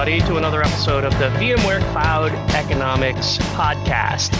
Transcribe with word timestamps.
everybody, 0.00 0.26
to 0.26 0.38
another 0.38 0.62
episode 0.62 1.04
of 1.04 1.12
the 1.18 1.26
VMware 1.38 1.82
Cloud 1.92 2.32
Economics 2.54 3.36
Podcast. 3.52 4.30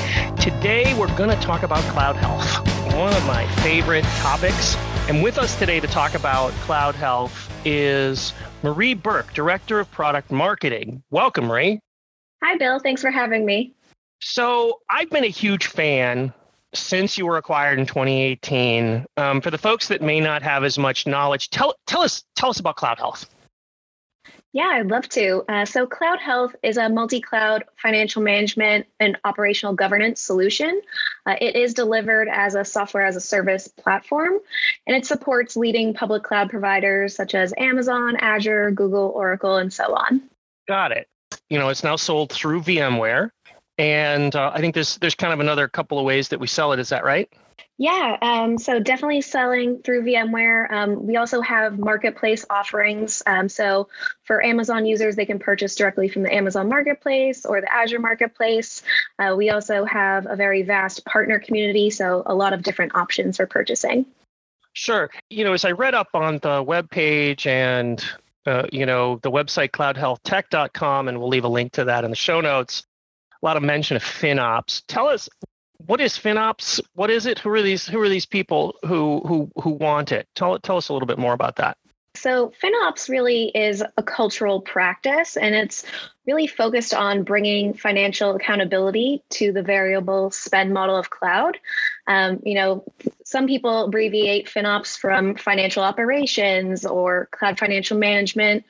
Today, 0.40 0.94
we're 0.94 1.14
going 1.19 1.29
to 1.29 1.37
talk 1.37 1.64
about 1.64 1.83
cloud 1.92 2.17
health, 2.17 2.67
one 2.94 3.12
of 3.12 3.26
my 3.26 3.46
favorite 3.56 4.04
topics. 4.21 4.74
And 5.06 5.22
with 5.22 5.37
us 5.37 5.58
today 5.58 5.78
to 5.78 5.87
talk 5.87 6.15
about 6.15 6.53
cloud 6.62 6.94
health 6.94 7.53
is 7.67 8.33
Marie 8.62 8.94
Burke, 8.94 9.35
Director 9.35 9.81
of 9.81 9.90
Product 9.90 10.31
Marketing. 10.31 11.03
Welcome, 11.10 11.44
Marie. 11.44 11.79
Hi, 12.42 12.56
Bill. 12.56 12.79
Thanks 12.79 13.03
for 13.03 13.11
having 13.11 13.45
me. 13.45 13.74
So, 14.22 14.81
I've 14.88 15.11
been 15.11 15.24
a 15.24 15.29
huge 15.29 15.67
fan 15.67 16.33
since 16.73 17.19
you 17.19 17.27
were 17.27 17.37
acquired 17.37 17.79
in 17.79 17.84
2018. 17.84 19.05
Um, 19.19 19.42
for 19.42 19.51
the 19.51 19.59
folks 19.59 19.88
that 19.88 20.01
may 20.01 20.20
not 20.20 20.41
have 20.41 20.65
as 20.65 20.79
much 20.79 21.06
knowledge, 21.06 21.51
tell 21.51 21.74
tell 21.87 22.01
us 22.01 22.24
tell 22.34 22.48
us 22.48 22.61
about 22.61 22.77
Cloud 22.77 22.97
Health. 22.97 23.29
Yeah, 24.53 24.67
I'd 24.73 24.89
love 24.89 25.09
to. 25.11 25.45
Uh, 25.49 25.65
so, 25.65 25.87
Cloud 25.87 26.19
Health 26.19 26.57
is 26.63 26.77
a 26.77 26.89
multi 26.89 27.21
cloud 27.21 27.65
financial 27.77 28.21
management 28.21 28.87
and 28.99 29.17
operational 29.25 29.75
governance 29.75 30.21
solution. 30.21 30.81
Uh, 31.25 31.37
it 31.41 31.55
is 31.55 31.73
delivered 31.73 32.29
as 32.29 32.57
a 32.57 32.65
software 32.65 33.07
as 33.07 33.15
a 33.15 33.21
service 33.21 33.69
platform, 33.69 34.39
and 34.89 34.97
it 34.97 35.07
supports 35.07 35.57
leading 35.57 35.95
public 35.95 36.25
cloud 36.25 36.51
providers 36.51 37.15
such 37.15 37.35
as 37.37 37.55
Amazon, 37.59 38.17
Azure, 38.17 38.73
Google, 38.73 39.13
Oracle, 39.15 39.57
and 39.57 39.73
so 39.73 39.95
on. 39.95 40.23
Got 40.67 40.93
it. 40.93 41.07
You 41.48 41.59
know, 41.61 41.69
it's 41.69 41.85
now 41.85 41.95
sold 41.95 42.33
through 42.33 42.62
VMware. 42.62 43.31
And 43.79 44.35
uh, 44.37 44.51
I 44.53 44.61
think 44.61 44.75
there's 44.75 44.98
there's 44.98 45.15
kind 45.15 45.33
of 45.33 45.41
another 45.41 45.69
couple 45.69 45.98
of 45.98 46.05
ways 46.05 46.29
that 46.29 46.41
we 46.41 46.47
sell 46.47 46.73
it. 46.73 46.79
Is 46.81 46.91
that 46.91 47.05
right? 47.05 47.33
Yeah, 47.78 48.16
um, 48.20 48.59
so 48.59 48.78
definitely 48.78 49.23
selling 49.23 49.82
through 49.82 50.05
VMware. 50.05 50.70
Um, 50.70 51.06
we 51.06 51.16
also 51.16 51.41
have 51.41 51.78
marketplace 51.78 52.45
offerings. 52.50 53.23
Um, 53.27 53.48
so 53.48 53.89
for 54.25 54.44
Amazon 54.44 54.84
users, 54.84 55.17
they 55.17 55.25
can 55.25 55.39
purchase 55.39 55.75
directly 55.75 56.08
from 56.08 56.22
the 56.22 56.34
Amazon 56.34 56.69
Marketplace 56.69 57.47
or 57.47 57.61
the 57.61 57.72
Azure 57.72 57.98
Marketplace. 57.98 58.83
Uh, 59.19 59.34
we 59.36 59.50
also 59.50 59.84
have 59.84 60.27
a 60.27 60.36
very 60.36 60.62
vast 60.62 61.05
partner 61.05 61.39
community, 61.39 61.91
so 61.91 62.22
a 62.27 62.34
lot 62.34 62.52
of 62.52 62.62
different 62.62 62.94
options 62.94 63.39
for 63.39 63.47
purchasing. 63.47 64.05
Sure. 64.72 65.11
You 65.30 65.45
know, 65.45 65.52
as 65.52 65.64
I 65.64 65.72
read 65.72 65.95
up 65.95 66.08
on 66.14 66.39
the 66.39 66.62
web 66.62 66.91
page 66.91 67.47
and 67.47 68.05
uh, 68.47 68.67
you 68.72 68.86
know 68.86 69.19
the 69.22 69.30
website 69.30 69.70
cloudhealthtech.com, 69.70 71.08
and 71.08 71.19
we'll 71.19 71.28
leave 71.28 71.45
a 71.45 71.48
link 71.48 71.72
to 71.72 71.84
that 71.84 72.05
in 72.05 72.11
the 72.11 72.17
show 72.17 72.41
notes 72.41 72.84
a 73.42 73.47
lot 73.47 73.56
of 73.56 73.62
mention 73.62 73.97
of 73.97 74.02
FinOps. 74.02 74.83
Tell 74.86 75.08
us 75.08 75.28
what 75.86 76.00
is 76.00 76.14
FinOps? 76.14 76.81
What 76.95 77.11
is 77.11 77.27
it? 77.27 77.39
Who 77.39 77.50
are 77.50 77.62
these? 77.62 77.86
Who 77.86 78.00
are 78.00 78.09
these 78.09 78.27
people 78.27 78.77
who 78.84 79.20
who 79.27 79.50
who 79.61 79.70
want 79.70 80.12
it? 80.12 80.28
Tell 80.34 80.59
tell 80.59 80.77
us 80.77 80.89
a 80.89 80.92
little 80.92 81.06
bit 81.06 81.19
more 81.19 81.33
about 81.33 81.56
that. 81.56 81.77
So, 82.17 82.53
FinOps 82.62 83.09
really 83.09 83.50
is 83.55 83.84
a 83.97 84.03
cultural 84.03 84.61
practice, 84.61 85.36
and 85.36 85.55
it's 85.55 85.84
really 86.27 86.48
focused 86.48 86.92
on 86.92 87.23
bringing 87.23 87.73
financial 87.73 88.34
accountability 88.34 89.23
to 89.31 89.53
the 89.53 89.62
variable 89.62 90.31
spend 90.31 90.75
model 90.75 90.97
of 90.97 91.08
cloud. 91.08 91.56
Um, 92.08 92.41
you 92.45 92.55
know, 92.55 92.84
some 93.25 93.47
people 93.47 93.84
abbreviate 93.84 94.48
FinOps 94.48 94.98
from 94.98 95.36
financial 95.36 95.84
operations 95.84 96.84
or 96.84 97.28
cloud 97.31 97.58
financial 97.58 97.97
management 97.97 98.64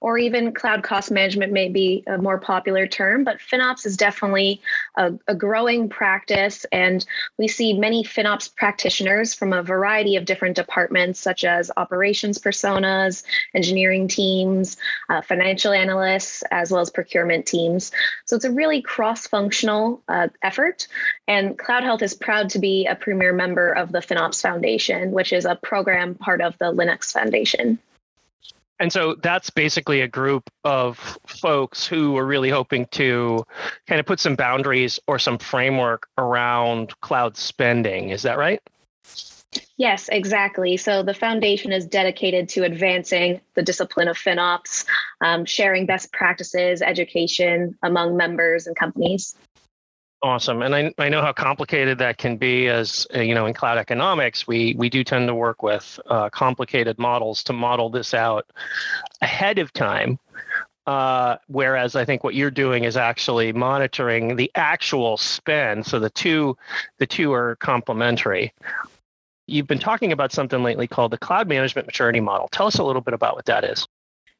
or 0.00 0.18
even 0.18 0.52
cloud 0.52 0.82
cost 0.82 1.10
management 1.10 1.52
may 1.52 1.68
be 1.68 2.04
a 2.06 2.18
more 2.18 2.38
popular 2.38 2.86
term, 2.86 3.24
but 3.24 3.38
FinOps 3.38 3.86
is 3.86 3.96
definitely 3.96 4.60
a, 4.96 5.12
a, 5.26 5.34
growing 5.34 5.88
practice. 5.88 6.66
And 6.70 7.04
we 7.38 7.48
see 7.48 7.72
many 7.72 8.04
FinOps 8.04 8.54
practitioners 8.54 9.32
from 9.32 9.52
a 9.52 9.62
variety 9.62 10.16
of 10.16 10.26
different 10.26 10.54
departments, 10.54 11.18
such 11.18 11.44
as 11.44 11.70
operations 11.76 12.38
personas, 12.38 13.24
engineering 13.54 14.06
teams, 14.06 14.76
uh, 15.08 15.22
financial 15.22 15.72
analysts, 15.72 16.42
as 16.50 16.70
well 16.70 16.82
as 16.82 16.90
procurement 16.90 17.46
teams. 17.46 17.90
So 18.26 18.36
it's 18.36 18.44
a 18.44 18.52
really 18.52 18.82
cross 18.82 19.26
functional 19.26 20.02
uh, 20.08 20.28
effort. 20.42 20.88
And 21.26 21.58
Cloud 21.58 21.84
Health 21.84 22.02
is 22.02 22.14
proud 22.14 22.50
to 22.50 22.58
be 22.58 22.86
a 22.86 22.94
premier 22.94 23.32
member 23.32 23.72
of 23.72 23.92
the 23.92 24.00
FinOps 24.00 24.42
Foundation, 24.42 25.12
which 25.12 25.32
is 25.32 25.46
a 25.46 25.56
program 25.56 26.14
part 26.14 26.42
of 26.42 26.56
the 26.58 26.66
Linux 26.66 27.12
Foundation. 27.12 27.78
And 28.78 28.92
so 28.92 29.16
that's 29.22 29.50
basically 29.50 30.02
a 30.02 30.08
group 30.08 30.50
of 30.64 31.18
folks 31.26 31.86
who 31.86 32.16
are 32.16 32.26
really 32.26 32.50
hoping 32.50 32.86
to 32.92 33.44
kind 33.86 33.98
of 34.00 34.06
put 34.06 34.20
some 34.20 34.36
boundaries 34.36 35.00
or 35.06 35.18
some 35.18 35.38
framework 35.38 36.08
around 36.18 36.98
cloud 37.00 37.36
spending. 37.36 38.10
Is 38.10 38.22
that 38.22 38.36
right? 38.36 38.60
Yes, 39.78 40.08
exactly. 40.10 40.76
So 40.76 41.02
the 41.02 41.14
foundation 41.14 41.72
is 41.72 41.86
dedicated 41.86 42.48
to 42.50 42.64
advancing 42.64 43.40
the 43.54 43.62
discipline 43.62 44.08
of 44.08 44.16
FinOps, 44.16 44.84
um, 45.20 45.44
sharing 45.44 45.86
best 45.86 46.12
practices, 46.12 46.82
education 46.82 47.78
among 47.82 48.16
members 48.16 48.66
and 48.66 48.76
companies. 48.76 49.34
Awesome. 50.22 50.62
And 50.62 50.74
I, 50.74 50.92
I 50.98 51.08
know 51.10 51.20
how 51.20 51.32
complicated 51.32 51.98
that 51.98 52.16
can 52.16 52.36
be 52.38 52.68
as, 52.68 53.06
uh, 53.14 53.20
you 53.20 53.34
know, 53.34 53.46
in 53.46 53.54
cloud 53.54 53.78
economics, 53.78 54.46
we, 54.46 54.74
we 54.76 54.88
do 54.88 55.04
tend 55.04 55.28
to 55.28 55.34
work 55.34 55.62
with 55.62 56.00
uh, 56.06 56.30
complicated 56.30 56.98
models 56.98 57.44
to 57.44 57.52
model 57.52 57.90
this 57.90 58.14
out 58.14 58.50
ahead 59.20 59.58
of 59.58 59.72
time. 59.72 60.18
Uh, 60.86 61.36
whereas 61.48 61.96
I 61.96 62.04
think 62.04 62.24
what 62.24 62.34
you're 62.34 62.50
doing 62.50 62.84
is 62.84 62.96
actually 62.96 63.52
monitoring 63.52 64.36
the 64.36 64.50
actual 64.54 65.16
spend. 65.16 65.84
So 65.84 65.98
the 65.98 66.10
two, 66.10 66.56
the 66.98 67.06
two 67.06 67.32
are 67.32 67.56
complementary. 67.56 68.54
You've 69.46 69.66
been 69.66 69.78
talking 69.78 70.12
about 70.12 70.32
something 70.32 70.62
lately 70.62 70.86
called 70.86 71.10
the 71.12 71.18
cloud 71.18 71.48
management 71.48 71.86
maturity 71.86 72.20
model. 72.20 72.48
Tell 72.48 72.66
us 72.66 72.78
a 72.78 72.84
little 72.84 73.02
bit 73.02 73.14
about 73.14 73.34
what 73.36 73.44
that 73.46 73.64
is. 73.64 73.86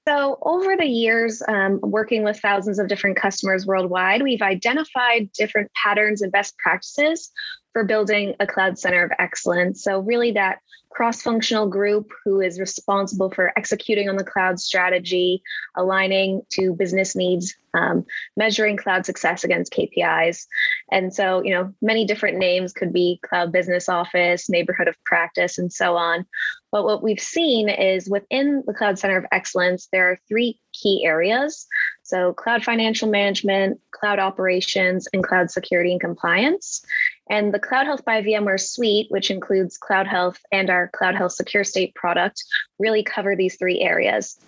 So, 0.08 0.38
over 0.42 0.76
the 0.76 0.86
years, 0.86 1.42
um, 1.48 1.80
working 1.82 2.22
with 2.22 2.38
thousands 2.38 2.78
of 2.78 2.86
different 2.86 3.16
customers 3.16 3.66
worldwide, 3.66 4.22
we've 4.22 4.42
identified 4.42 5.32
different 5.32 5.70
patterns 5.72 6.22
and 6.22 6.30
best 6.30 6.56
practices 6.58 7.30
for 7.72 7.82
building 7.82 8.34
a 8.38 8.46
cloud 8.46 8.78
center 8.78 9.04
of 9.04 9.10
excellence. 9.18 9.82
So, 9.82 9.98
really, 9.98 10.30
that 10.32 10.60
cross 10.90 11.20
functional 11.20 11.68
group 11.68 12.10
who 12.24 12.40
is 12.40 12.58
responsible 12.58 13.30
for 13.30 13.52
executing 13.58 14.08
on 14.08 14.16
the 14.16 14.24
cloud 14.24 14.58
strategy, 14.60 15.42
aligning 15.76 16.40
to 16.52 16.72
business 16.72 17.14
needs, 17.14 17.54
um, 17.74 18.06
measuring 18.36 18.76
cloud 18.76 19.04
success 19.04 19.44
against 19.44 19.72
KPIs. 19.72 20.46
And 20.92 21.12
so, 21.12 21.42
you 21.42 21.52
know, 21.52 21.72
many 21.82 22.04
different 22.04 22.38
names 22.38 22.72
could 22.72 22.92
be 22.92 23.20
cloud 23.24 23.50
business 23.50 23.88
office, 23.88 24.48
neighborhood 24.48 24.86
of 24.86 24.94
practice, 25.04 25.58
and 25.58 25.72
so 25.72 25.96
on. 25.96 26.24
But 26.70 26.84
what 26.84 27.02
we've 27.02 27.20
seen 27.20 27.68
is 27.68 28.08
within 28.08 28.62
the 28.66 28.74
Cloud 28.74 28.98
Center 28.98 29.16
of 29.16 29.26
Excellence, 29.32 29.88
there 29.90 30.10
are 30.10 30.18
three 30.28 30.60
key 30.72 31.04
areas. 31.04 31.66
So, 32.02 32.34
cloud 32.34 32.62
financial 32.62 33.08
management, 33.08 33.80
cloud 33.90 34.20
operations, 34.20 35.08
and 35.12 35.24
cloud 35.24 35.50
security 35.50 35.90
and 35.90 36.00
compliance. 36.00 36.84
And 37.28 37.52
the 37.52 37.58
Cloud 37.58 37.86
Health 37.86 38.04
by 38.04 38.22
VMware 38.22 38.60
suite, 38.60 39.10
which 39.10 39.30
includes 39.30 39.76
Cloud 39.76 40.06
Health 40.06 40.38
and 40.52 40.70
our 40.70 40.88
Cloud 40.88 41.16
Health 41.16 41.32
Secure 41.32 41.64
State 41.64 41.94
product, 41.96 42.44
really 42.78 43.02
cover 43.02 43.34
these 43.34 43.56
three 43.56 43.80
areas. 43.80 44.38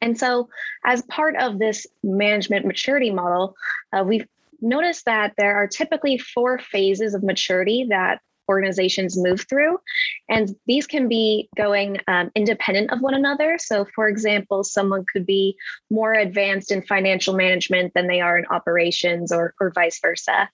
And 0.00 0.18
so, 0.18 0.48
as 0.84 1.02
part 1.02 1.34
of 1.36 1.58
this 1.58 1.86
management 2.02 2.66
maturity 2.66 3.10
model, 3.10 3.56
uh, 3.92 4.04
we've 4.04 4.26
noticed 4.64 5.04
that 5.04 5.34
there 5.36 5.54
are 5.56 5.68
typically 5.68 6.18
four 6.18 6.58
phases 6.58 7.14
of 7.14 7.22
maturity 7.22 7.86
that 7.90 8.20
organizations 8.48 9.16
move 9.16 9.46
through. 9.48 9.78
And 10.28 10.54
these 10.66 10.86
can 10.86 11.08
be 11.08 11.48
going 11.56 11.98
um, 12.08 12.30
independent 12.34 12.90
of 12.92 13.00
one 13.00 13.14
another. 13.14 13.56
So, 13.58 13.86
for 13.94 14.08
example, 14.08 14.64
someone 14.64 15.04
could 15.10 15.26
be 15.26 15.56
more 15.90 16.12
advanced 16.12 16.70
in 16.70 16.82
financial 16.82 17.34
management 17.34 17.94
than 17.94 18.06
they 18.06 18.20
are 18.20 18.38
in 18.38 18.46
operations, 18.46 19.32
or, 19.32 19.54
or 19.60 19.70
vice 19.70 20.00
versa. 20.00 20.50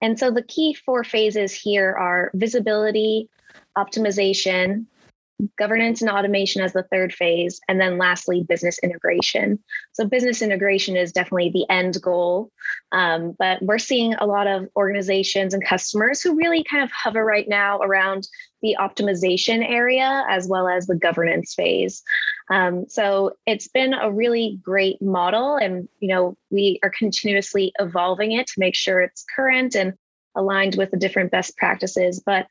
And 0.00 0.18
so 0.18 0.30
the 0.30 0.42
key 0.42 0.74
four 0.74 1.04
phases 1.04 1.52
here 1.52 1.92
are 1.92 2.30
visibility, 2.34 3.28
optimization, 3.76 4.86
governance 5.56 6.00
and 6.00 6.10
automation 6.10 6.62
as 6.62 6.72
the 6.72 6.82
third 6.84 7.12
phase, 7.12 7.60
and 7.68 7.80
then 7.80 7.98
lastly, 7.98 8.44
business 8.48 8.78
integration. 8.80 9.58
So, 9.92 10.06
business 10.06 10.42
integration 10.42 10.96
is 10.96 11.12
definitely 11.12 11.50
the 11.50 11.66
end 11.72 12.00
goal. 12.02 12.50
Um, 12.92 13.36
but 13.38 13.62
we're 13.62 13.78
seeing 13.78 14.14
a 14.14 14.26
lot 14.26 14.46
of 14.46 14.68
organizations 14.76 15.54
and 15.54 15.64
customers 15.64 16.20
who 16.20 16.36
really 16.36 16.64
kind 16.64 16.82
of 16.82 16.90
hover 16.90 17.24
right 17.24 17.48
now 17.48 17.78
around 17.80 18.26
the 18.62 18.76
optimization 18.80 19.68
area 19.68 20.24
as 20.28 20.48
well 20.48 20.68
as 20.68 20.86
the 20.86 20.96
governance 20.96 21.54
phase. 21.54 22.02
Um, 22.50 22.86
so, 22.88 23.36
it's 23.46 23.68
been 23.68 23.94
a 23.94 24.10
really 24.10 24.58
great 24.62 25.00
model, 25.00 25.56
and 25.56 25.88
you 26.00 26.08
know 26.08 26.36
we 26.50 26.80
are 26.82 26.92
continuously 26.96 27.72
evolving 27.78 28.32
it 28.32 28.46
to 28.48 28.60
make 28.60 28.74
sure 28.74 29.00
it's 29.00 29.24
current 29.34 29.76
and 29.76 29.94
aligned 30.34 30.76
with 30.76 30.90
the 30.90 30.96
different 30.96 31.30
best 31.30 31.56
practices. 31.56 32.22
But 32.24 32.46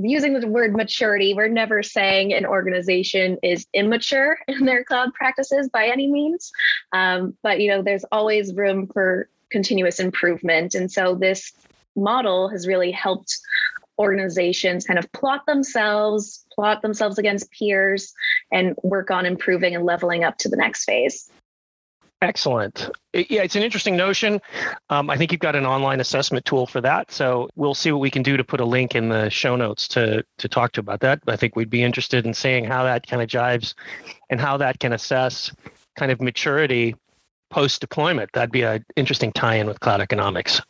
using 0.00 0.38
the 0.38 0.46
word 0.46 0.74
maturity, 0.74 1.34
we're 1.34 1.48
never 1.48 1.82
saying 1.82 2.32
an 2.32 2.46
organization 2.46 3.38
is 3.42 3.66
immature 3.74 4.38
in 4.48 4.64
their 4.64 4.84
cloud 4.84 5.12
practices 5.14 5.68
by 5.68 5.86
any 5.86 6.06
means. 6.06 6.52
Um, 6.92 7.36
but 7.42 7.60
you 7.60 7.70
know, 7.70 7.82
there's 7.82 8.04
always 8.12 8.54
room 8.54 8.86
for 8.86 9.28
continuous 9.50 9.98
improvement. 9.98 10.74
And 10.74 10.90
so 10.90 11.14
this 11.14 11.52
model 11.96 12.48
has 12.48 12.66
really 12.66 12.92
helped 12.92 13.38
organizations 13.98 14.84
kind 14.84 14.98
of 14.98 15.10
plot 15.12 15.44
themselves, 15.46 16.44
plot 16.54 16.82
themselves 16.82 17.18
against 17.18 17.50
peers, 17.50 18.12
and 18.52 18.76
work 18.82 19.10
on 19.10 19.26
improving 19.26 19.74
and 19.74 19.84
leveling 19.84 20.22
up 20.22 20.38
to 20.38 20.48
the 20.48 20.56
next 20.56 20.84
phase. 20.84 21.30
Excellent. 22.20 22.90
Yeah, 23.12 23.42
it's 23.42 23.54
an 23.54 23.62
interesting 23.62 23.96
notion. 23.96 24.40
Um, 24.90 25.08
I 25.08 25.16
think 25.16 25.30
you've 25.30 25.40
got 25.40 25.54
an 25.54 25.64
online 25.64 26.00
assessment 26.00 26.44
tool 26.44 26.66
for 26.66 26.80
that. 26.80 27.12
So 27.12 27.48
we'll 27.54 27.76
see 27.76 27.92
what 27.92 28.00
we 28.00 28.10
can 28.10 28.24
do 28.24 28.36
to 28.36 28.42
put 28.42 28.60
a 28.60 28.64
link 28.64 28.96
in 28.96 29.08
the 29.08 29.30
show 29.30 29.54
notes 29.54 29.86
to 29.88 30.24
to 30.38 30.48
talk 30.48 30.72
to 30.72 30.80
about 30.80 31.00
that. 31.00 31.20
I 31.28 31.36
think 31.36 31.54
we'd 31.54 31.70
be 31.70 31.82
interested 31.82 32.26
in 32.26 32.34
seeing 32.34 32.64
how 32.64 32.82
that 32.82 33.06
kind 33.06 33.22
of 33.22 33.28
jives 33.28 33.74
and 34.30 34.40
how 34.40 34.56
that 34.56 34.80
can 34.80 34.92
assess 34.92 35.52
kind 35.96 36.10
of 36.10 36.20
maturity 36.20 36.96
post 37.50 37.80
deployment. 37.80 38.32
That'd 38.32 38.50
be 38.50 38.62
an 38.62 38.84
interesting 38.96 39.32
tie 39.32 39.54
in 39.54 39.68
with 39.68 39.78
cloud 39.78 40.00
economics. 40.00 40.60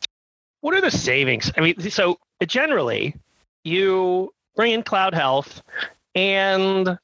What 0.61 0.75
are 0.75 0.81
the 0.81 0.91
savings? 0.91 1.51
I 1.57 1.61
mean, 1.61 1.79
so 1.89 2.19
generally, 2.45 3.15
you 3.63 4.33
bring 4.55 4.73
in 4.73 4.83
cloud 4.83 5.15
health 5.15 5.63
and 6.13 6.99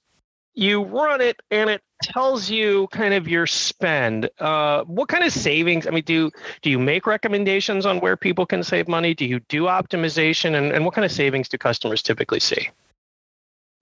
you 0.56 0.84
run 0.84 1.22
it 1.22 1.42
and 1.52 1.70
it 1.70 1.82
tells 2.02 2.50
you 2.50 2.88
kind 2.88 3.14
of 3.14 3.28
your 3.28 3.46
spend 3.46 4.30
uh, 4.40 4.84
what 4.86 5.10
kind 5.10 5.24
of 5.24 5.32
savings 5.32 5.86
i 5.86 5.90
mean 5.90 6.04
do 6.04 6.32
do 6.62 6.70
you 6.70 6.80
make 6.80 7.06
recommendations 7.06 7.86
on 7.86 8.00
where 8.00 8.18
people 8.18 8.46
can 8.46 8.64
save 8.64 8.88
money 8.88 9.14
do 9.14 9.26
you 9.26 9.40
do 9.42 9.64
optimization 9.64 10.56
and, 10.56 10.72
and 10.72 10.86
what 10.86 10.94
kind 10.94 11.06
of 11.06 11.12
savings 11.12 11.50
do 11.50 11.58
customers 11.58 12.02
typically 12.02 12.40
see 12.40 12.70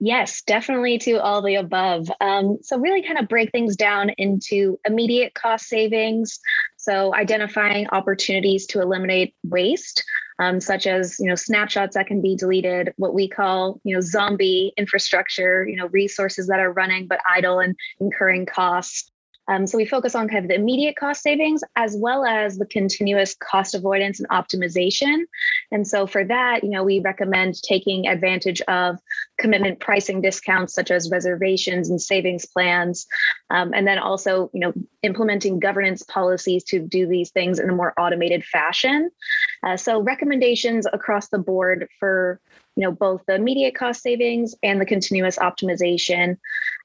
Yes, 0.00 0.42
definitely 0.42 0.98
to 0.98 1.22
all 1.22 1.40
the 1.40 1.54
above. 1.54 2.10
Um, 2.20 2.58
so, 2.62 2.78
really 2.78 3.02
kind 3.02 3.18
of 3.18 3.28
break 3.28 3.52
things 3.52 3.76
down 3.76 4.10
into 4.18 4.78
immediate 4.84 5.34
cost 5.34 5.66
savings. 5.66 6.40
So, 6.76 7.14
identifying 7.14 7.86
opportunities 7.90 8.66
to 8.66 8.82
eliminate 8.82 9.34
waste, 9.44 10.04
um, 10.38 10.60
such 10.60 10.86
as 10.86 11.18
you 11.18 11.28
know 11.28 11.34
snapshots 11.34 11.94
that 11.94 12.06
can 12.06 12.20
be 12.20 12.36
deleted, 12.36 12.92
what 12.96 13.14
we 13.14 13.28
call 13.28 13.80
you 13.84 13.94
know 13.94 14.00
zombie 14.00 14.72
infrastructure, 14.76 15.66
you 15.68 15.76
know 15.76 15.88
resources 15.88 16.46
that 16.48 16.60
are 16.60 16.72
running 16.72 17.06
but 17.06 17.20
idle 17.28 17.60
and 17.60 17.76
incurring 18.00 18.46
costs. 18.46 19.10
Um, 19.48 19.66
so 19.66 19.76
we 19.76 19.84
focus 19.84 20.14
on 20.14 20.28
kind 20.28 20.44
of 20.44 20.48
the 20.48 20.54
immediate 20.54 20.96
cost 20.96 21.22
savings 21.22 21.62
as 21.76 21.96
well 21.98 22.24
as 22.24 22.56
the 22.56 22.66
continuous 22.66 23.34
cost 23.34 23.74
avoidance 23.74 24.20
and 24.20 24.28
optimization. 24.30 25.24
And 25.70 25.86
so 25.86 26.06
for 26.06 26.24
that, 26.24 26.64
you 26.64 26.70
know, 26.70 26.82
we 26.82 27.00
recommend 27.00 27.62
taking 27.62 28.06
advantage 28.06 28.60
of 28.62 28.98
commitment 29.38 29.80
pricing 29.80 30.20
discounts 30.20 30.74
such 30.74 30.90
as 30.90 31.10
reservations 31.10 31.90
and 31.90 32.00
savings 32.00 32.46
plans, 32.46 33.06
um, 33.50 33.72
and 33.74 33.86
then 33.86 33.98
also, 33.98 34.50
you 34.54 34.60
know, 34.60 34.72
implementing 35.02 35.58
governance 35.58 36.02
policies 36.02 36.64
to 36.64 36.80
do 36.80 37.06
these 37.06 37.30
things 37.30 37.58
in 37.58 37.68
a 37.68 37.74
more 37.74 37.92
automated 37.98 38.44
fashion. 38.44 39.10
Uh, 39.66 39.76
so 39.76 40.00
recommendations 40.00 40.86
across 40.92 41.28
the 41.28 41.38
board 41.38 41.88
for 41.98 42.40
you 42.76 42.82
know 42.82 42.92
both 42.92 43.22
the 43.26 43.34
immediate 43.34 43.74
cost 43.74 44.02
savings 44.02 44.54
and 44.62 44.80
the 44.80 44.86
continuous 44.86 45.38
optimization. 45.38 46.38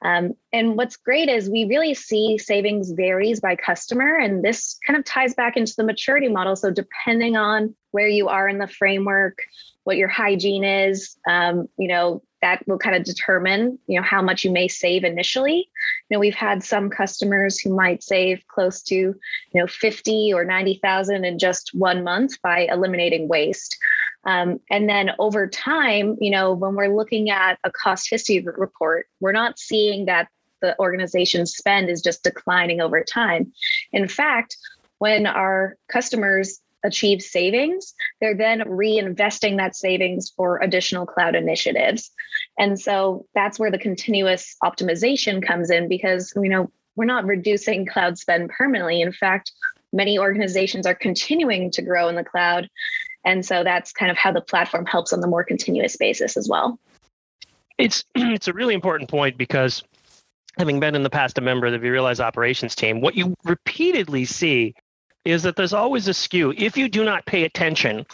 Um, 0.04 0.34
and 0.54 0.78
what's 0.78 0.96
great 0.96 1.30
is 1.30 1.50
we 1.50 1.66
really 1.66 1.94
see 1.94 2.38
savings 2.38 2.92
varies 2.92 3.40
by 3.40 3.56
customer 3.56 4.18
and 4.18 4.44
this 4.44 4.78
kind 4.86 4.98
of 4.98 5.06
ties 5.06 5.34
back 5.34 5.58
into 5.58 5.74
the 5.76 5.84
maturity 5.84 6.30
model. 6.30 6.56
So 6.56 6.72
depending 6.72 7.36
on 7.36 7.76
where 7.92 8.08
you 8.08 8.30
are 8.30 8.48
in 8.48 8.60
the 8.60 8.68
framework 8.68 9.40
what 9.84 9.98
your 9.98 10.08
hygiene 10.08 10.64
is 10.64 11.18
um, 11.28 11.68
you 11.78 11.88
know 11.88 12.22
that 12.42 12.66
will 12.68 12.78
kind 12.78 12.96
of 12.96 13.04
determine 13.04 13.78
you 13.88 14.00
know 14.00 14.06
how 14.06 14.22
much 14.22 14.44
you 14.44 14.52
may 14.52 14.68
save 14.68 15.04
initially. 15.04 15.68
You 16.10 16.16
know 16.16 16.20
we've 16.20 16.36
had 16.36 16.64
some 16.64 16.90
customers 16.90 17.60
who 17.60 17.76
might 17.76 18.04
save 18.04 18.44
close 18.48 18.82
to 18.84 18.96
you 18.96 19.16
know 19.56 19.68
50 19.68 20.34
or 20.34 20.46
90,000 20.46 21.26
in 21.26 21.40
just 21.40 21.72
one 21.74 22.04
month 22.04 22.42
by 22.42 22.68
eliminating 22.72 23.28
waste 23.28 23.78
um, 24.26 24.60
and 24.70 24.90
then 24.90 25.12
over 25.20 25.48
time, 25.48 26.18
you 26.20 26.32
know, 26.32 26.54
when 26.54 26.76
we're 26.76 26.96
looking 26.96 27.30
at 27.30 27.58
a 27.64 27.72
cost 27.72 28.10
history 28.10 28.46
report, 28.46 29.08
we're 29.20 29.32
not 29.32 29.58
seeing 29.58 30.06
that 30.06 30.28
the 30.62 30.78
organization's 30.78 31.56
spend 31.56 31.90
is 31.90 32.02
just 32.02 32.24
declining 32.24 32.82
over 32.82 33.04
time. 33.04 33.52
In 33.94 34.08
fact, 34.08 34.58
when 34.98 35.26
our 35.26 35.78
customers 35.88 36.60
achieve 36.84 37.22
savings, 37.22 37.94
they're 38.20 38.36
then 38.36 38.62
reinvesting 38.62 39.58
that 39.58 39.76
savings 39.76 40.32
for 40.36 40.60
additional 40.62 41.06
cloud 41.06 41.36
initiatives. 41.36 42.12
And 42.58 42.80
so 42.80 43.26
that's 43.34 43.60
where 43.60 43.72
the 43.72 43.78
continuous 43.78 44.56
optimization 44.64 45.46
comes 45.46 45.70
in 45.70 45.88
because, 45.88 46.34
you 46.36 46.50
know, 46.50 46.72
we're 46.96 47.06
not 47.06 47.26
reducing 47.26 47.86
cloud 47.86 48.18
spend 48.18 48.50
permanently. 48.50 49.02
In 49.02 49.14
fact, 49.14 49.52
many 49.94 50.20
organizations 50.20 50.86
are 50.86 50.96
continuing 50.96 51.72
to 51.72 51.82
grow 51.82 52.10
in 52.10 52.16
the 52.16 52.24
cloud 52.24 52.70
and 53.30 53.46
so 53.46 53.64
that's 53.64 53.92
kind 53.92 54.10
of 54.10 54.18
how 54.18 54.32
the 54.32 54.42
platform 54.42 54.88
helps 54.88 55.14
on 55.14 55.22
the 55.22 55.28
more 55.28 55.44
continuous 55.44 55.96
basis 55.98 56.36
as 56.36 56.50
well. 56.50 56.80
It's 57.78 58.04
it's 58.16 58.48
a 58.48 58.54
really 58.54 58.74
important 58.74 59.10
point 59.10 59.38
because 59.38 59.84
having 60.58 60.80
been 60.80 60.96
in 60.96 61.04
the 61.04 61.12
past 61.12 61.38
a 61.38 61.42
member 61.42 61.68
of 61.68 61.74
the 61.74 61.80
vRealize 61.80 62.20
operations 62.20 62.74
team, 62.74 63.02
what 63.02 63.16
you 63.16 63.36
repeatedly 63.46 64.26
see 64.26 64.74
is 65.26 65.44
that 65.44 65.56
there's 65.56 65.74
always 65.74 66.08
a 66.08 66.14
skew. 66.14 66.54
If 66.58 66.76
you 66.76 66.90
do 66.90 67.04
not 67.04 67.26
pay 67.28 67.44
attention 67.44 68.06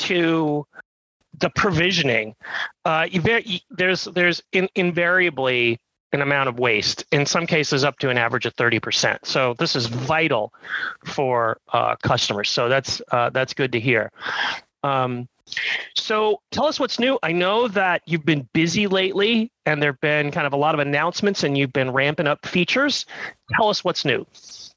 to 0.00 0.66
the 1.38 1.48
provisioning, 1.50 2.34
uh, 2.84 3.08
there's 3.70 4.04
there's 4.04 4.42
in, 4.52 4.68
invariably 4.74 5.80
an 6.12 6.22
amount 6.22 6.48
of 6.48 6.58
waste, 6.58 7.04
in 7.12 7.26
some 7.26 7.46
cases 7.46 7.84
up 7.84 7.98
to 7.98 8.08
an 8.08 8.18
average 8.18 8.46
of 8.46 8.56
30%. 8.56 9.18
So 9.24 9.54
this 9.54 9.76
is 9.76 9.86
vital 9.86 10.52
for 11.04 11.58
uh, 11.72 11.96
customers. 11.96 12.48
So 12.48 12.68
that's 12.68 13.02
uh, 13.10 13.30
that's 13.30 13.54
good 13.54 13.72
to 13.72 13.80
hear. 13.80 14.10
Um, 14.82 15.28
so 15.96 16.40
tell 16.50 16.66
us 16.66 16.78
what's 16.78 16.98
new. 16.98 17.18
I 17.22 17.32
know 17.32 17.68
that 17.68 18.02
you've 18.06 18.24
been 18.24 18.48
busy 18.52 18.86
lately 18.86 19.50
and 19.66 19.82
there've 19.82 20.00
been 20.00 20.30
kind 20.30 20.46
of 20.46 20.52
a 20.52 20.56
lot 20.56 20.74
of 20.74 20.80
announcements 20.80 21.42
and 21.42 21.56
you've 21.56 21.72
been 21.72 21.90
ramping 21.90 22.26
up 22.26 22.46
features. 22.46 23.06
Tell 23.56 23.68
us 23.68 23.84
what's 23.84 24.04
new. 24.04 24.26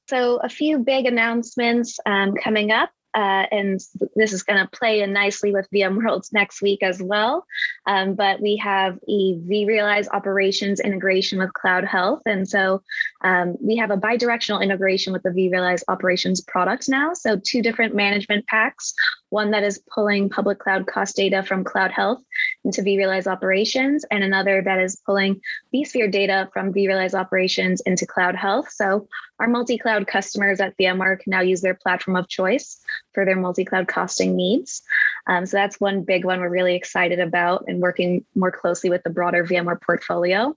So 0.10 0.38
a 0.38 0.50
few 0.50 0.80
big 0.80 1.06
announcements 1.06 2.00
um, 2.06 2.36
coming 2.36 2.72
up. 2.72 2.90
Uh, 3.14 3.46
and 3.52 3.80
this 4.16 4.34
is 4.34 4.44
going 4.44 4.60
to 4.60 4.70
play 4.78 5.02
in 5.02 5.14
nicely 5.14 5.52
with 5.52 5.68
VMworld 5.74 6.32
next 6.34 6.62
week 6.62 6.82
as 6.82 7.02
well. 7.02 7.46
Um, 7.86 8.16
but 8.16 8.42
we 8.42 8.58
have 8.58 8.98
a 9.08 9.36
vRealize 9.36 10.08
operations 10.12 10.80
integration 10.80 11.40
with 11.40 11.54
Cloud 11.54 11.84
Health. 11.84 12.22
And 12.26 12.48
so 12.48 12.82
um, 13.24 13.58
we 13.62 13.76
have 13.78 13.92
a 13.92 13.98
bidirectional 13.98 14.62
integration 14.62 15.14
with 15.14 15.24
the 15.24 15.30
vRealize 15.30 15.84
operations 15.88 16.42
product 16.42 16.88
now. 16.88 17.14
So 17.14 17.40
two 17.44 17.62
different 17.62 17.96
management 17.96 18.48
packs, 18.48 18.94
one 19.30 19.52
that 19.52 19.64
is 19.64 19.82
pulling 19.94 20.30
public 20.30 20.60
cloud 20.60 20.88
cost 20.88 21.16
data 21.16 21.44
from 21.44 21.64
Cloud 21.64 21.92
Health 21.92 22.22
into 22.64 22.82
vRealize 22.82 23.28
operations, 23.28 24.06
and 24.12 24.24
another 24.24 24.62
that 24.62 24.80
is 24.80 25.02
pulling 25.06 25.42
vSphere 25.74 26.12
data 26.12 26.50
from 26.54 26.74
vRealize 26.74 27.14
operations 27.14 27.82
into 27.82 28.06
Cloud 28.06 28.36
Health. 28.36 28.70
So 28.72 29.08
our 29.40 29.48
multi-cloud 29.48 30.08
customers 30.08 30.60
at 30.60 30.78
VMware 30.78 31.20
can 31.20 31.32
now 31.32 31.42
use 31.42 31.62
their 31.62 31.74
platform 31.74 32.16
of 32.16 32.28
choice 32.28 32.81
for 33.14 33.26
their 33.26 33.36
multi-cloud 33.36 33.88
costing 33.88 34.36
needs. 34.36 34.82
Um, 35.28 35.46
so 35.46 35.58
that's 35.58 35.80
one 35.80 36.04
big 36.04 36.26
one 36.26 36.40
we're 36.40 36.50
really 36.50 36.76
excited 36.76 37.20
about 37.20 37.66
and 37.68 37.82
working 37.82 38.26
more 38.36 38.52
closely 38.52 38.90
with 38.90 39.04
the 39.04 39.10
broader 39.10 39.46
VMware 39.46 39.82
portfolio. 39.82 40.56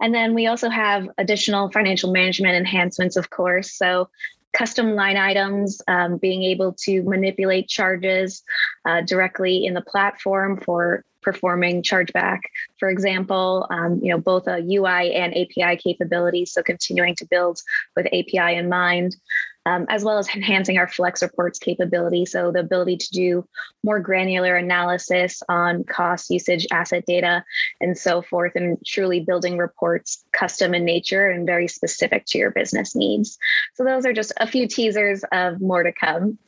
And 0.00 0.14
then 0.14 0.34
we 0.34 0.46
also 0.46 0.68
have 0.68 1.08
additional 1.18 1.70
financial 1.70 2.12
management 2.12 2.54
enhancements, 2.54 3.16
of 3.16 3.30
course. 3.30 3.72
So 3.72 4.10
custom 4.52 4.94
line 4.94 5.16
items, 5.16 5.82
um, 5.86 6.16
being 6.16 6.42
able 6.42 6.72
to 6.72 7.02
manipulate 7.02 7.68
charges 7.68 8.42
uh, 8.84 9.02
directly 9.02 9.66
in 9.66 9.74
the 9.74 9.82
platform 9.82 10.60
for 10.60 11.04
performing 11.22 11.82
chargeback, 11.82 12.38
for 12.78 12.88
example, 12.88 13.66
um, 13.68 14.00
you 14.02 14.10
know, 14.10 14.18
both 14.18 14.46
a 14.46 14.60
UI 14.60 15.12
and 15.12 15.36
API 15.36 15.76
capabilities. 15.76 16.52
So 16.52 16.62
continuing 16.62 17.16
to 17.16 17.26
build 17.26 17.60
with 17.96 18.06
API 18.06 18.56
in 18.56 18.68
mind 18.68 19.16
um, 19.66 19.84
as 19.88 20.04
well 20.04 20.16
as 20.16 20.28
enhancing 20.34 20.78
our 20.78 20.88
Flex 20.88 21.22
reports 21.22 21.58
capability. 21.58 22.24
So 22.24 22.52
the 22.52 22.60
ability 22.60 22.96
to 22.98 23.10
do 23.10 23.44
more 23.84 24.00
granular 24.00 24.56
analysis 24.56 25.42
on 25.48 25.84
cost, 25.84 26.30
usage, 26.30 26.66
asset 26.70 27.04
data, 27.06 27.44
and 27.80 27.98
so 27.98 28.22
forth, 28.22 28.52
and 28.54 28.78
truly 28.86 29.20
building 29.20 29.58
reports 29.58 30.24
custom 30.32 30.72
in 30.72 30.84
nature 30.84 31.28
and 31.28 31.44
very 31.44 31.68
specific 31.68 32.24
to 32.26 32.38
your 32.38 32.52
business 32.52 32.94
needs. 32.94 33.36
So 33.74 33.84
those 33.84 34.06
are 34.06 34.12
just 34.12 34.32
a 34.38 34.46
few 34.46 34.68
teasers 34.68 35.24
of 35.32 35.60
more 35.60 35.82
to 35.82 35.92
come. 35.92 36.38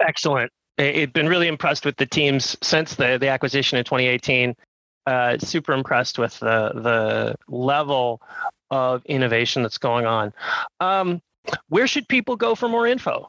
Excellent. 0.00 0.50
I've 0.78 1.12
been 1.12 1.28
really 1.28 1.48
impressed 1.48 1.84
with 1.84 1.96
the 1.96 2.06
teams 2.06 2.56
since 2.62 2.94
the, 2.94 3.18
the 3.18 3.28
acquisition 3.28 3.78
in 3.78 3.84
2018. 3.84 4.56
Uh, 5.04 5.36
super 5.38 5.72
impressed 5.72 6.16
with 6.16 6.38
the 6.38 6.70
the 6.74 7.34
level 7.48 8.22
of 8.70 9.04
innovation 9.04 9.62
that's 9.62 9.78
going 9.78 10.06
on. 10.06 10.32
Um, 10.78 11.20
where 11.68 11.86
should 11.86 12.08
people 12.08 12.36
go 12.36 12.54
for 12.54 12.68
more 12.68 12.86
info? 12.86 13.28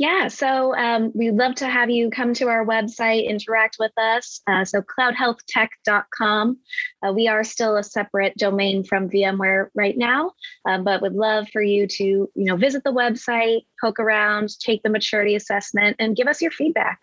Yeah, 0.00 0.28
so 0.28 0.74
um, 0.74 1.12
we'd 1.14 1.34
love 1.34 1.56
to 1.56 1.68
have 1.68 1.90
you 1.90 2.08
come 2.08 2.32
to 2.32 2.48
our 2.48 2.64
website, 2.64 3.28
interact 3.28 3.76
with 3.78 3.92
us. 3.98 4.40
Uh, 4.46 4.64
so 4.64 4.80
cloudhealthtech.com. 4.80 6.56
Uh, 7.06 7.12
we 7.12 7.28
are 7.28 7.44
still 7.44 7.76
a 7.76 7.82
separate 7.82 8.34
domain 8.38 8.82
from 8.82 9.10
VMware 9.10 9.68
right 9.74 9.98
now, 9.98 10.32
um, 10.66 10.84
but 10.84 11.02
would 11.02 11.12
love 11.12 11.50
for 11.52 11.60
you 11.60 11.86
to, 11.86 12.02
you 12.02 12.30
know, 12.34 12.56
visit 12.56 12.82
the 12.82 12.94
website, 12.94 13.66
poke 13.78 14.00
around, 14.00 14.58
take 14.58 14.82
the 14.82 14.88
maturity 14.88 15.34
assessment, 15.34 15.96
and 15.98 16.16
give 16.16 16.28
us 16.28 16.40
your 16.40 16.50
feedback. 16.50 16.98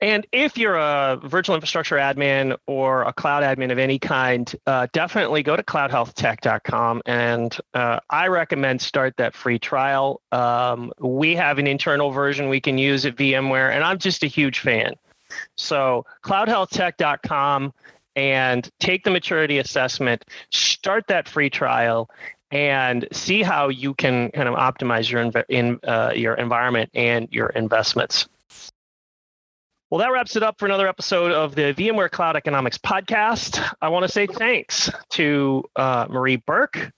And 0.00 0.26
if 0.32 0.58
you're 0.58 0.76
a 0.76 1.18
virtual 1.24 1.54
infrastructure 1.54 1.96
admin 1.96 2.56
or 2.66 3.02
a 3.02 3.12
cloud 3.12 3.42
admin 3.42 3.72
of 3.72 3.78
any 3.78 3.98
kind, 3.98 4.54
uh, 4.66 4.86
definitely 4.92 5.42
go 5.42 5.56
to 5.56 5.62
cloudhealthtech.com. 5.62 7.02
And 7.06 7.56
uh, 7.72 8.00
I 8.10 8.26
recommend 8.26 8.82
start 8.82 9.14
that 9.16 9.34
free 9.34 9.58
trial. 9.58 10.20
Um, 10.32 10.92
we 10.98 11.34
have 11.36 11.58
an 11.58 11.66
internal 11.66 12.10
version 12.10 12.48
we 12.48 12.60
can 12.60 12.76
use 12.76 13.06
at 13.06 13.16
VMware, 13.16 13.70
and 13.72 13.82
I'm 13.82 13.98
just 13.98 14.22
a 14.24 14.26
huge 14.26 14.58
fan. 14.58 14.94
So 15.56 16.04
cloudhealthtech.com 16.22 17.72
and 18.16 18.70
take 18.80 19.04
the 19.04 19.10
maturity 19.10 19.58
assessment, 19.58 20.24
start 20.50 21.06
that 21.08 21.28
free 21.28 21.50
trial, 21.50 22.10
and 22.50 23.08
see 23.12 23.42
how 23.42 23.68
you 23.68 23.94
can 23.94 24.30
kind 24.30 24.48
of 24.48 24.54
optimize 24.54 25.10
your 25.10 25.24
inv- 25.24 25.44
in 25.48 25.80
uh, 25.84 26.12
your 26.14 26.34
environment 26.34 26.90
and 26.94 27.28
your 27.32 27.48
investments. 27.48 28.28
Well, 29.94 30.00
that 30.00 30.10
wraps 30.10 30.34
it 30.34 30.42
up 30.42 30.58
for 30.58 30.66
another 30.66 30.88
episode 30.88 31.30
of 31.30 31.54
the 31.54 31.72
VMware 31.72 32.10
Cloud 32.10 32.34
Economics 32.34 32.76
podcast. 32.76 33.64
I 33.80 33.88
want 33.90 34.02
to 34.02 34.08
say 34.08 34.26
thanks 34.26 34.90
to 35.10 35.62
uh, 35.76 36.08
Marie 36.10 36.34
Burke, 36.34 36.90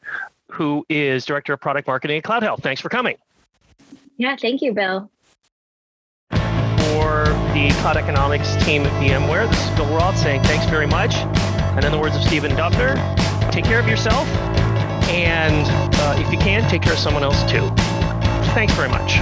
who 0.51 0.83
is 0.89 1.27
Director 1.27 1.53
of 1.53 1.61
Product 1.61 1.87
Marketing 1.87 2.17
at 2.17 2.25
Cloud 2.25 2.43
Health. 2.43 2.63
Thanks 2.63 2.81
for 2.81 2.89
coming. 2.89 3.19
Yeah, 4.17 4.35
thank 4.41 4.63
you, 4.63 4.73
Bill. 4.73 5.11
For 6.31 7.27
the 7.53 7.69
Cloud 7.83 7.99
Economics 7.99 8.57
team 8.65 8.87
at 8.87 8.93
VMware, 9.03 9.47
this 9.51 9.63
is 9.63 9.77
Bill 9.77 9.95
Roth 9.95 10.17
saying 10.17 10.43
thanks 10.45 10.65
very 10.65 10.87
much. 10.87 11.17
And 11.77 11.85
in 11.85 11.93
the 11.93 11.99
words 11.99 12.17
of 12.17 12.23
Stephen 12.23 12.53
Duffner, 12.53 12.95
take 13.53 13.67
care 13.67 13.79
of 13.79 13.87
yourself, 13.87 14.27
and 15.11 15.67
uh, 15.97 16.17
if 16.19 16.33
you 16.33 16.39
can, 16.39 16.67
take 16.71 16.81
care 16.81 16.95
of 16.95 16.99
someone 16.99 17.25
else 17.25 17.43
too. 17.43 17.69
Thanks 18.55 18.73
very 18.73 18.89
much. 18.89 19.19